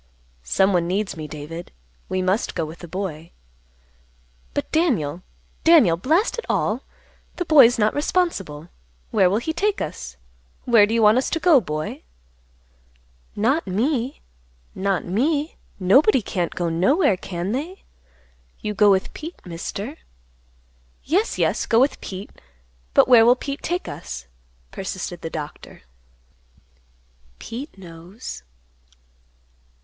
"Someone 0.41 0.87
needs 0.87 1.15
me, 1.15 1.27
David. 1.27 1.71
We 2.09 2.23
must 2.23 2.55
go 2.55 2.65
with 2.65 2.79
the 2.79 2.87
boy." 2.87 3.29
"But, 4.55 4.71
Daniel, 4.71 5.21
Daniel! 5.63 5.95
Blast 5.95 6.39
it 6.39 6.45
all! 6.49 6.81
The 7.35 7.45
boy's 7.45 7.77
not 7.77 7.93
responsible. 7.93 8.69
Where 9.11 9.29
will 9.29 9.37
he 9.37 9.53
take 9.53 9.79
us? 9.79 10.17
Where 10.65 10.87
do 10.87 10.95
you 10.95 11.03
want 11.03 11.19
us 11.19 11.29
to 11.29 11.39
go, 11.39 11.61
boy?" 11.61 12.01
"Not 13.35 13.67
me; 13.67 14.21
not 14.73 15.05
me; 15.05 15.57
nobody 15.79 16.23
can't 16.23 16.55
go 16.55 16.67
nowhere, 16.67 17.15
can 17.15 17.51
they? 17.51 17.83
You 18.59 18.73
go 18.73 18.89
with 18.89 19.13
Pete, 19.13 19.39
Mister." 19.45 19.97
"Yes, 21.03 21.37
yes; 21.37 21.67
go 21.67 21.79
with 21.79 22.01
Pete; 22.01 22.31
but 22.95 23.07
where 23.07 23.23
will 23.23 23.35
Pete 23.35 23.61
take 23.61 23.87
us?" 23.87 24.25
persisted 24.71 25.21
the 25.21 25.29
Doctor. 25.29 25.83
"Pete 27.37 27.77
knows." 27.77 28.41